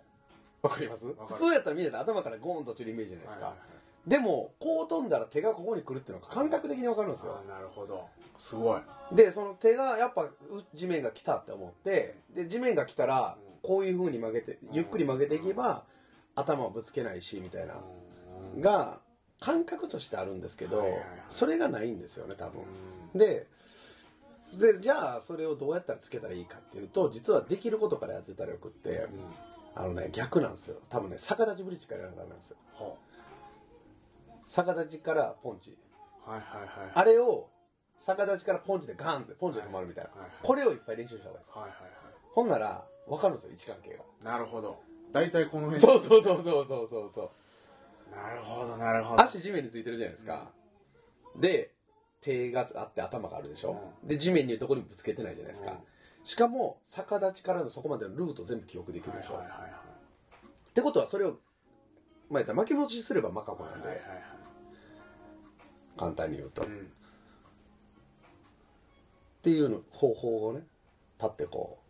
[0.62, 1.04] わかります？
[1.06, 3.62] 普通やったら見てたら頭からゴーンと落ちるイメージじゃないですか、はいはい
[4.04, 7.40] でもこう飛んだら手がここに来るっていうのが感覚的に分かるんですよ。
[7.48, 8.08] なるほど。
[8.36, 8.80] すごい。
[9.12, 10.32] でその手がやっぱう
[10.74, 15.84] 地面が来たって思ってで地面が来たらこういう風に曲げてゆっくり曲げていけば
[16.34, 17.74] 頭をぶつけないしみたいな。
[18.58, 18.98] が
[19.42, 21.08] 感覚としてあるんですけどはいはいはい。
[21.28, 22.62] それがないんですよね多分。
[23.14, 23.18] うん。
[23.18, 23.46] で
[24.58, 29.06] でじゃあそれをどうやったらつけたらいいかっていうと実はできることからやってたらよくって
[29.74, 30.76] あのね逆なんですよ。
[30.90, 32.56] 多分ね逆立ちブリッジからやらなきゃダメなんですよ。
[32.72, 32.98] ほ
[34.48, 35.70] 逆立ちからポンチ。
[36.26, 36.68] うはいはいはい。
[36.94, 37.48] あれを
[37.98, 40.10] 逆立ちからポンチでガンってポンチで止まるみたいな。
[40.10, 41.58] はいはいこれをいっぱい練習した方がいいです。
[41.58, 41.76] はいはいは
[42.34, 43.96] ほんなら分かるんですよ位置関係が。
[43.96, 44.80] いなるほど。
[45.12, 45.80] 大体この辺。
[45.80, 47.30] そうそうそうそうそうそうそう
[48.14, 49.22] なるほどなるほど。
[49.22, 50.50] 足地面についてるじゃないですか、
[51.36, 51.72] で
[52.20, 55.78] 手があって頭があるでしょ、で地面にどこにもぶつけてないじゃないですか、うん。
[56.24, 61.32] しかも逆立ちからのそこまでのルート全部記憶できるでしょ、はいはいはいってことはそれを
[62.30, 64.22] まあ言ったら巻き戻しすればマカコなんで、はいはいはい
[65.98, 66.90] 簡単に言うと、っうん。
[69.42, 70.62] ていうの方法をね
[71.18, 71.81] パッてこう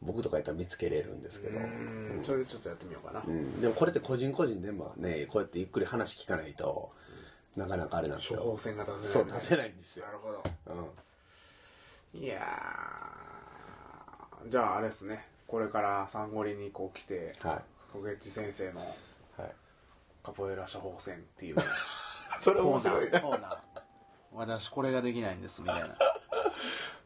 [0.00, 2.20] 僕とかやったら見つけれるんですけど、うん。
[2.22, 3.22] それでちょっとやってみようかな。
[3.26, 3.60] うん。
[3.60, 6.92] でもこれって個人個人でもねこうやってゆっくり話聞かないと
[7.56, 8.40] なかなかあれなんですよ。
[8.40, 10.06] 処方箋が出せないそう出せないんですよ。
[10.06, 10.42] な、るほど。
[12.14, 15.26] うん、いやーじゃああれですね。
[15.46, 17.58] これからサンゴリにこう来てはい。
[17.92, 18.90] ソゲッチ先生のはい。
[20.22, 21.56] カポエラ処方箋っていう
[22.40, 23.10] それコ面白い。
[23.10, 23.58] コーナー。
[24.34, 25.96] 私これができないんですみたいな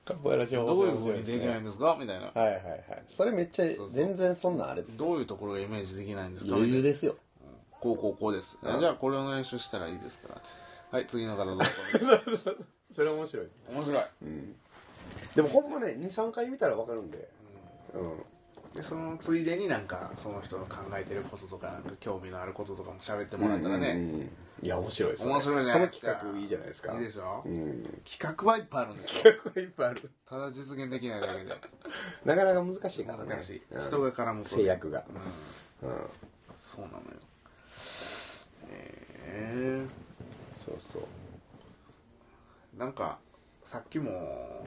[0.04, 1.96] カポエラ情報どういうふうにできないんですか？
[1.98, 2.26] みたいな。
[2.26, 3.02] はいはいはい。
[3.06, 6.54] それめっちゃ全然そんなんあれですよどういうところがイメージできないんですか？
[6.56, 7.16] 余裕ですよ。
[7.44, 7.48] な
[7.80, 8.58] こうこうこうです。
[8.62, 8.80] うん。
[8.80, 10.28] じゃあこれを練習したらいいですか？
[10.34, 10.40] ら
[10.90, 11.64] はい次の方どうぞ。
[12.94, 13.48] それ面白い。
[13.72, 14.04] 面白い。
[15.36, 17.28] でもほんまね23回見たら分かるんで。
[17.94, 18.22] うん
[18.74, 24.28] でそのついでになんかその人の考えてることとかなんか興味のあることとかも喋ってもらったらね、うんうんうん。
[24.62, 25.30] いや面白いですね。
[25.30, 26.94] 面白いじゃその企画いいじゃないですか。
[26.94, 28.02] いいでしょ、うん。
[28.04, 29.32] 企画はいっぱいあるんですよ。
[29.34, 30.10] 企画いっぱいある。
[30.26, 31.56] ただ実現できないだけで。
[32.24, 33.24] なかなか難しいからね。
[33.28, 33.82] 難しい、うん。
[33.82, 35.04] 人が絡むと制約が。
[35.82, 35.88] うん。
[35.90, 35.96] うん。
[36.54, 37.02] そうなのよ。
[39.34, 39.86] え
[40.54, 41.02] そうそう。
[42.76, 43.18] ー、なんか
[43.64, 44.64] さっきも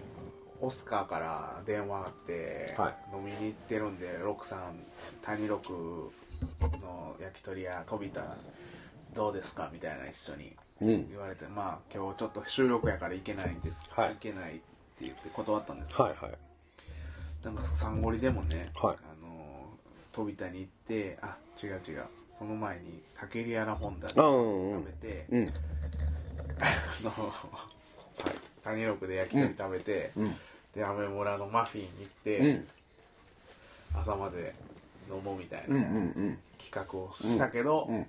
[0.61, 4.79] オスカーから電話があって、は飲みに行ってるんでロックさん
[5.21, 8.37] 谷六の焼き鳥屋飛びた
[9.13, 11.09] どうですかみたいな一緒にうん。
[11.09, 14.09] 言われてまあ今日ちょっと収録やから行けないんです、はい。
[14.09, 14.61] 行けないって
[15.01, 16.31] 言って断ったんですけど、はいはい。
[17.43, 18.97] なんかサンゴリでもね、はい。
[18.97, 19.69] あの
[20.11, 22.05] 飛田に行ってあ違う違う
[22.37, 25.53] その前に竹リアラホンダで食べて、うん。
[26.59, 27.29] あの、は
[27.71, 27.74] い、
[28.65, 30.35] 谷六で焼き鳥食べて、うん
[30.75, 32.67] でアメ村のマフィンに行って、うん。
[33.97, 34.53] 朝まで
[35.09, 35.79] 飲もうみたいな
[36.57, 38.05] 企画をしたけど、うん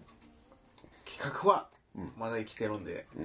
[1.04, 2.12] 企画はうん。
[2.18, 3.22] まだ生きてるんで、う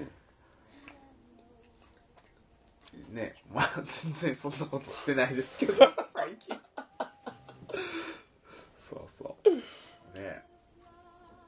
[3.11, 3.15] ん。
[3.15, 5.73] ねまあ全然そんなことしてないですけど
[6.13, 6.61] 最近。
[8.79, 9.49] そうそう。
[10.19, 10.43] ね。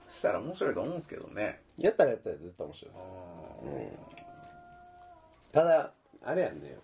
[0.09, 1.61] したら面白いと思うんですけどね。
[1.77, 3.03] やったらやったら絶対面白いです。
[3.65, 4.22] うん
[5.53, 5.93] ただ
[6.25, 6.75] あれやんね。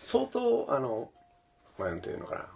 [0.00, 1.10] 相当あの
[1.78, 2.46] なんていうのかな。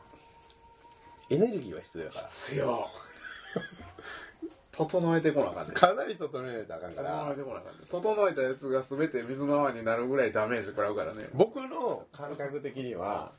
[1.31, 2.27] エネルギーは必要やから。
[2.27, 2.89] 必要。
[4.73, 11.29] 整えてこなあかんねかなり整えないとあかんか整らえてこなあかんね整えたやつが全て水の泡になるぐらいダメージ食らうからね。
[11.35, 13.33] 僕の感覚的には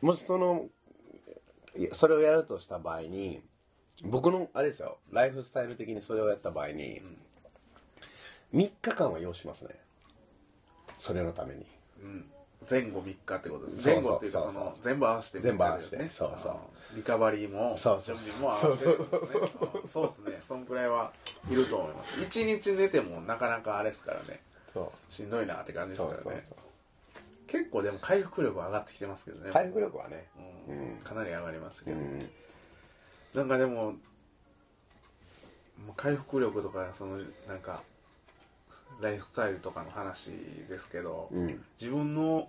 [0.00, 0.68] もしその
[1.92, 3.42] それをやるとした場合に
[4.02, 4.98] 僕のあれですよ。
[5.12, 7.00] ライフスタイル的にそれをやった場合に、
[8.52, 9.81] 3日間は要しますね
[11.02, 11.66] それのために。
[12.00, 12.24] うん。
[12.70, 14.02] 前後3日ってことですそうそう。
[14.02, 16.08] 前後っていうかそうそうその全部合わせて全部合わせて。
[16.10, 16.96] そうそう。
[16.96, 18.16] リカバリーもそうそう。
[18.16, 18.94] 準備も合わせてね。
[18.94, 20.40] うんそうですね。
[20.46, 21.12] そんくらいは
[21.50, 22.10] いると思います。
[22.20, 24.40] 1日寝てもなかなかあれですからね。
[24.72, 25.12] そう。
[25.12, 26.22] しんどいなって感じですからね。
[26.22, 26.56] そうそうそう。
[27.48, 29.50] 結構でも回復力上がってきてますけどね。
[29.50, 30.28] 回復力はね。
[30.68, 30.78] うん。
[30.78, 30.96] うん。
[30.98, 32.30] かなり上がりましたけど、うん。
[33.34, 33.94] なんかでも
[35.96, 37.82] 回復力とかそのなんか
[39.00, 40.30] ライフスタイルとかの話
[40.68, 41.64] ですけど、うん。
[41.80, 42.48] 自分の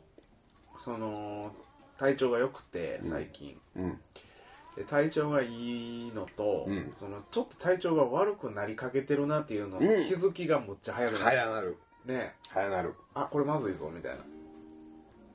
[0.78, 1.52] その
[1.98, 4.00] 体調が良くて最近、うん。
[4.76, 6.94] で体調がいいのと、うん。
[7.00, 11.78] そのちょっと体調が悪くなりかけてるなっていうの気づきがむっちゃ早くなる、早なる。
[12.06, 12.36] ね。
[12.50, 12.94] 早なる。
[13.14, 14.24] あこれまずいぞみたいな。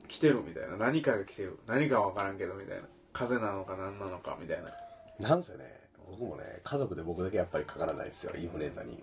[0.09, 0.77] 来てるみたいな。
[0.77, 1.59] 何かが来てる。
[1.67, 2.85] 何かわからんけどみたいな。
[3.13, 4.71] 風邪なのか何なのかみたいな。
[5.19, 5.79] なんせね
[6.11, 9.03] 僕もね家族で僕だけやっぱりかからないですよインフルエンザに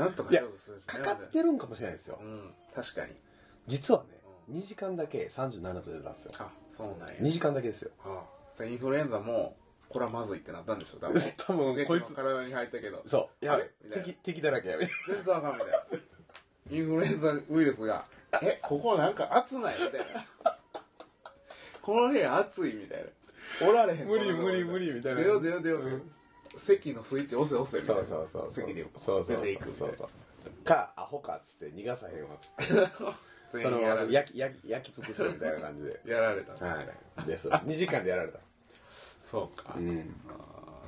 [0.00, 2.18] なんとかしようとするしねかかってるんかもしれないですよ。
[2.20, 3.12] うん確かに。
[3.66, 6.32] 実はね2時間だけ37度出たんですよ。
[6.38, 7.14] あそうなんや。
[7.20, 7.90] 2時間だけですよ。
[8.04, 9.56] あそれインフルエンザも
[9.88, 11.22] これはまずいってなったんでしょ多分。
[11.36, 13.02] 多分こいつつ体に入ったけど。
[13.06, 13.44] そう。
[13.44, 15.70] やべ敵敵だらけやべ全然あかんみたい。
[15.70, 15.82] な
[16.70, 18.06] インフルエンザウイルスが
[18.42, 20.00] 「えここなんか暑ない?」みたい
[20.44, 20.58] な
[21.82, 23.08] 「この部屋暑い」みたいな
[23.68, 24.06] 「おられへん。
[24.06, 25.20] 無理無理無理みたいな。
[25.20, 26.12] 出よう出よう出よう、うん
[26.56, 28.08] 席のスイッチ押せ押せみたいな。
[28.08, 29.96] そうそうそう席でそうそう出ていくみたいな。
[29.96, 30.08] そう
[30.42, 32.74] そうかアホかっつって逃がさへんわっつって。
[33.52, 36.00] 全 その焼き焼き焼き尽くすみたいな感じで。
[36.06, 36.82] やられた、は
[37.24, 37.26] い。
[37.26, 37.52] でそう。
[37.52, 38.38] 2時間でやられた。
[39.24, 40.14] そうか、うん。
[40.28, 40.32] あ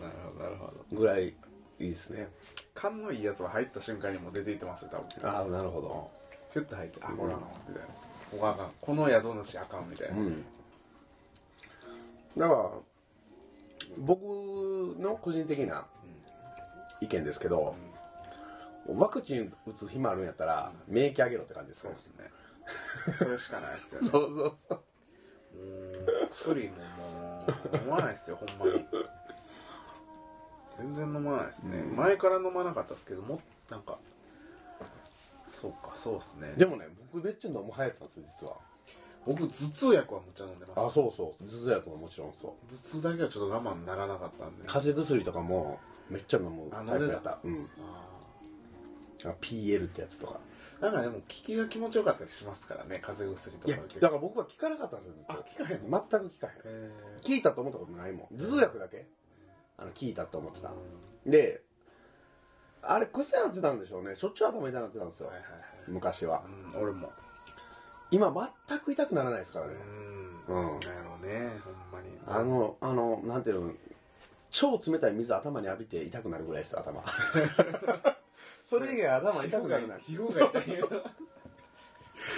[0.01, 0.97] ーなるほどなるほど。
[0.97, 1.35] ぐらいい
[1.79, 2.29] いですね。
[2.75, 5.31] 勘のいいやつは入った瞬間にもう出ていってますよ多分。
[5.31, 6.11] ああなるほど。
[6.53, 7.89] ヒュッと入って「あこれあかんわ」みたいな
[8.31, 10.45] 「ここあかんこの宿主あかん」みたいな、うん。
[12.37, 12.71] だから
[13.99, 14.23] 僕
[14.99, 15.87] の個人的な
[17.01, 17.75] 意見ですけど、
[18.87, 21.93] ワクチン打つ暇あるんやったら免疫上げろって感じですよ。
[21.97, 22.31] そうですね。
[23.17, 24.09] それしかないですよね。
[24.11, 24.79] そうそうそう。
[24.79, 24.81] も
[26.27, 28.87] う薬ももう飲まないですよほんまに。
[30.79, 31.97] 全然飲まないですね、うん。
[31.97, 33.99] 前から飲まなかったですけどもなんか
[35.61, 36.55] そうかそうですね。
[36.57, 38.57] でもね僕めっちゃ飲む派やったんです実は
[39.25, 41.45] 僕頭痛薬はむっちゃ飲んでましたあそうそう。
[41.45, 42.71] 頭痛薬ももちろんそう。
[42.71, 44.65] 頭痛だけはちょっと我慢ならなかったんで。
[44.67, 45.79] 風邪薬とかも
[46.11, 47.39] めっちゃ飲むあタイプやった。
[47.45, 47.69] うん。
[47.79, 48.09] あ
[49.25, 50.41] あ PL ってやつとか。
[50.81, 56.07] ーなんかでも効きが気持ちよかったりしますからね風邪薬といやかだから僕は効かなかったんですよあ効かへんの？
[56.11, 56.53] 全く効かへん。
[56.65, 56.91] え
[57.25, 58.37] 効いたと思ったことないもん。
[58.37, 59.07] 頭痛薬だけ？
[59.79, 60.73] あの効いたと思ってーた
[61.27, 61.63] で
[62.83, 64.17] あれ癖なってたんでしょうね。
[64.17, 65.29] しょっちゅう頭痛なってたんですよ。
[65.29, 65.61] はいはいはい。
[65.87, 66.43] 昔は。
[66.75, 67.13] うん俺も
[68.13, 68.33] 今
[68.69, 69.73] 全く痛くならないですからね。
[70.49, 70.75] うん。
[70.75, 70.81] うん。
[70.81, 72.11] なんやろうねほんまに。
[72.27, 73.73] あのあのなんていうの
[74.51, 77.03] 超冷たい水頭に浴びて痛くなるぐらいです頭。
[78.65, 80.01] それ以外頭痛くならない。
[80.01, 80.79] 皮膚が痛い。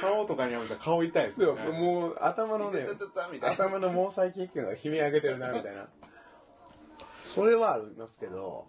[0.01, 1.65] 顔とかにやめたら顔痛いですよね。
[1.67, 2.87] もう頭のね
[3.43, 5.89] 頭の毛細血管が悲鳴上げてるなみたいな
[7.25, 8.67] それはありますけど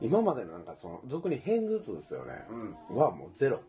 [0.00, 2.46] 今までのなんかその俗に片頭痛ですよね、
[2.90, 3.60] はもうゼロ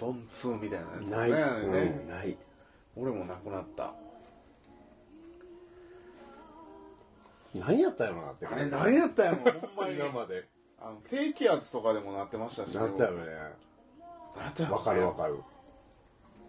[0.00, 2.36] 鈍痛みたいなやつない、ねうんない。
[2.96, 3.94] 俺もなくなった。
[7.54, 8.46] 何やったんやろなって。
[8.46, 9.96] あれ何やったんやろほんまに。
[9.96, 10.48] 今まで。
[10.80, 12.74] あの低気圧とかでもなってましたし。
[12.74, 13.18] なったよね。
[14.36, 14.78] なったやろね。
[14.78, 15.38] わかるわかる。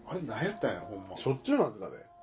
[0.07, 1.17] あれ何やったんやほんま。
[1.17, 2.13] しょっちゅうなってたで。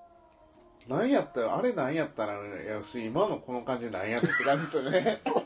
[0.89, 5.21] 何やったらあれ何やったらやし今のこの感じ何やってって感じだね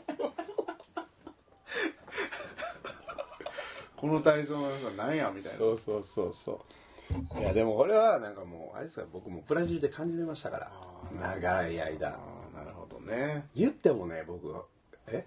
[3.97, 5.57] この対象の人何やみたいな。
[5.59, 6.33] そうそうそう。
[6.33, 6.61] そ
[7.37, 10.71] ういやでもこれはなんかもうあれですか僕もブラジルで感じてましたから。
[11.19, 12.09] 長い間。
[12.09, 13.45] なるほどね。
[13.55, 14.53] 言ってもね僕
[15.07, 15.25] え？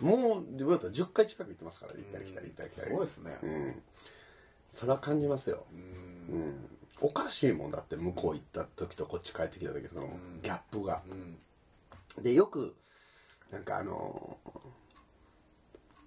[0.00, 2.88] もう自分だったら10回近く行ってますから行ったり来たり行ったり来たり。
[2.88, 3.38] すごいですね。
[3.42, 3.82] うん。
[4.70, 5.64] それは感じますよ。
[5.72, 5.76] う
[6.32, 6.34] ん。
[6.34, 6.68] うん
[7.00, 12.76] おかしいもんだって向こう行った時とこっち帰ってきた時そのんギャップがうんでよく
[13.50, 14.38] なんかあの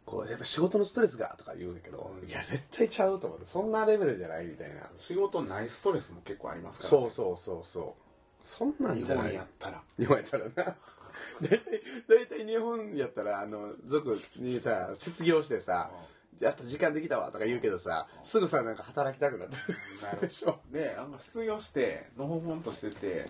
[0.08, 4.90] こうやっぱ仕事のストレスがとか言うんだけど、いや絶対ちゃうと思ってそんなレベルじゃないみたいな。
[4.98, 7.94] 仕事ないストレスも結構ありますから、そうそうそうそう。
[8.42, 9.26] そんなん日じゃない。
[9.26, 9.84] 本やったら。
[10.00, 10.76] 日本やったらな。
[11.42, 15.92] 大体大体日本やったらあの族にさ失業してさ、
[16.40, 19.56] やっと時間できたわとか言うけどさ、すぐさなんか働きたくなって
[20.04, 20.60] なるるでしょ。
[20.72, 23.30] でなんか失業してのほほんとしてて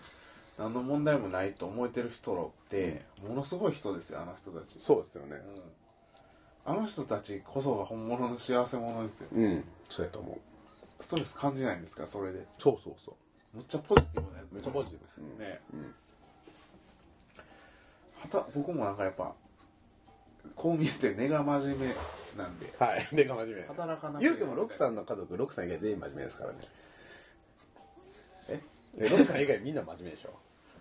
[0.57, 5.37] 何の問題もないと思えてる人ってものすごい人ですよあの人たち、そうですよね。
[5.37, 5.63] うん、
[6.67, 9.27] あの人たちこそが本物の幸せ者ですよ。
[9.34, 9.63] うん。
[9.89, 11.03] そうやと思う。
[11.03, 12.01] ストレス感じないんですか？
[12.03, 12.45] らそれで。
[12.60, 13.12] そうそうそ
[13.53, 13.58] う。
[13.58, 15.62] むっちゃポジティブなやつめっちゃポジティブ、うんね。
[15.73, 15.95] うん。
[18.19, 19.34] はた僕もなんかやっぱ
[20.56, 21.95] こう見えて根が真面目
[22.38, 22.73] なんで。
[22.77, 23.08] はい。
[23.15, 23.62] でが真面目。
[23.63, 26.60] 働かな言うてもロクさんんの家族ロクさん以外全員真面目ですからね。
[28.49, 28.62] え？
[28.97, 30.38] えロクさん以外みんな真面目でしょ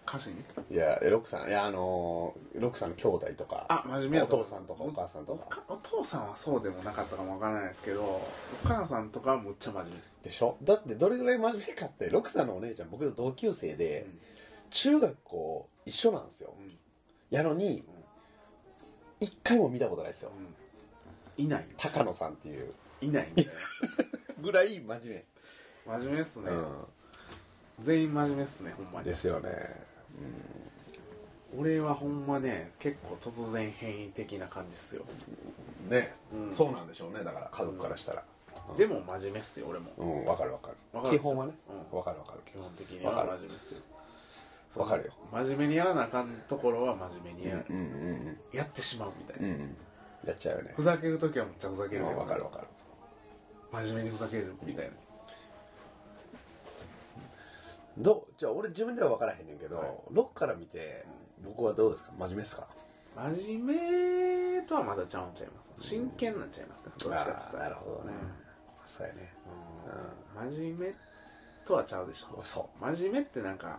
[0.09, 0.37] 歌詞に
[0.71, 8.23] いやえロクさんいやあのーロクさんの兄弟とかあ真面目やお父さんとかお母さんとおかかお父さんはそうでもなかったかもわからないですけどお
[8.65, 10.19] 母さんとかはむっちゃ真面目です。
[10.23, 10.57] でしょ？
[10.63, 14.07] だってどれぐらい真面目かってロクさんのお姉ちゃん僕と同級生で、
[14.71, 16.55] 中学校一緒なんですよ。
[16.59, 16.71] うん。
[17.31, 17.85] やのに
[19.21, 20.31] 一回も見たことないですよ。
[21.39, 21.45] うん。
[21.45, 22.73] いない高野さんっていう。
[23.01, 23.29] いない
[24.41, 25.25] ぐらい真面
[25.87, 29.05] な真面目っすね、目、全員真面目っすねほんまうん、に。
[29.05, 29.51] ですよね
[31.59, 35.05] 俺はほんまね結構突然変異的な感じっすよ。
[35.89, 36.55] ね、うん。
[36.55, 37.25] そうなんでしょうね。
[37.25, 38.25] だから家族からしたら。
[38.77, 39.93] でも真面目っすよ俺も。
[39.97, 40.77] うんわ、かるわかる。
[40.93, 41.53] わかる基本はね。
[41.93, 41.99] うん。
[41.99, 42.41] わ、かるわかる。
[42.45, 43.39] 基本的にはわかる。
[43.39, 43.81] 真面目っすよ。
[44.77, 45.13] わかるよ。
[45.33, 49.77] 真面目にやらなあかんところは真面目にや,、うんうんうんやってしまうみたいな、うんうん。
[50.27, 50.75] やっちゃうよね。
[50.77, 52.67] ふざける時はむっちゃふざけうんるけどわかるわかる。
[53.73, 54.93] 真面目にふざけるみたいな、
[57.99, 59.89] どうじゃあ俺自分では分からへんねんけど、はい。
[60.11, 61.05] ロックから見て
[61.45, 62.13] 僕はどうですか？
[62.19, 62.67] 真面目ですか？
[63.17, 63.67] 真面
[64.59, 65.73] 目とはまだちゃうんちゃいます。
[65.81, 66.91] 真剣なんちゃいますか？
[66.99, 67.65] どっちかっつったら。
[67.65, 68.15] あーなるほどね、
[68.87, 69.33] そうやね。
[70.37, 70.51] うん。
[70.53, 70.95] 真面目
[71.65, 72.41] とはちゃうでしょ。
[72.43, 73.79] そ真面目ってなんか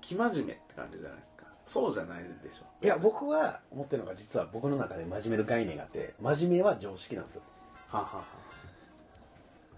[0.00, 1.46] 生真面目って感じじゃないですか。
[1.64, 2.64] そうじゃないでしょ。
[2.82, 7.42] ういや僕は思ってるのが実は僕の中で真面目の概念があって真面目は常識なんですよ。
[7.88, 8.37] はあはあはあ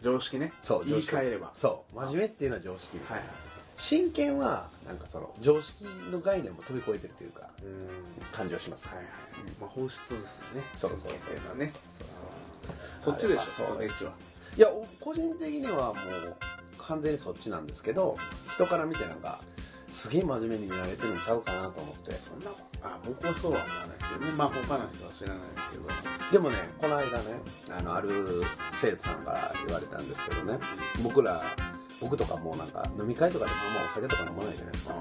[0.02, 0.52] 常識ね。
[0.62, 1.52] そう言い換えれば。
[1.54, 1.96] そう。
[1.96, 2.98] 真面目っていうのは常識。
[3.08, 3.18] はい。
[3.18, 3.28] はい
[3.76, 7.88] 真剣はなんかその常識の概念も飛び越えてるというかうん。
[8.30, 9.06] 感じはします、はいはい、
[9.58, 10.62] まあ、本質ですよね。
[10.74, 11.72] そうそうそう真剣っていうのはね。
[11.98, 12.06] そう
[13.00, 13.48] そっちでしょ？
[13.48, 13.66] そう。
[13.76, 14.12] それ一は。
[14.58, 14.68] いや
[15.00, 16.36] 個人的にはもう
[16.76, 18.18] 完全にそっちなんですけど
[18.52, 19.38] 人から見てなんか
[19.90, 22.12] すげえ真面目に見られてるんちゃうかなと思って。
[22.12, 22.50] そんな
[22.82, 24.32] あ僕はそうは思わないですけどね。
[24.32, 25.84] まあ他の人は知らないですけど。
[26.32, 30.58] でもねこの間ねあのある生徒さんから言われたんですけどね。
[31.02, 31.42] 僕ら
[32.00, 34.94] 僕とかもうなんか飲み会とかでもあんまお酒とか飲まないじゃないですか